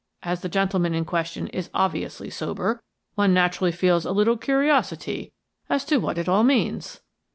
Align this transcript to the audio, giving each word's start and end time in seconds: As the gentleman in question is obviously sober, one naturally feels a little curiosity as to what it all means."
As 0.23 0.41
the 0.41 0.49
gentleman 0.49 0.95
in 0.95 1.05
question 1.05 1.45
is 1.49 1.69
obviously 1.75 2.31
sober, 2.31 2.81
one 3.13 3.35
naturally 3.35 3.71
feels 3.71 4.03
a 4.03 4.11
little 4.11 4.35
curiosity 4.35 5.31
as 5.69 5.85
to 5.85 5.97
what 5.97 6.17
it 6.17 6.27
all 6.27 6.43
means." 6.43 7.01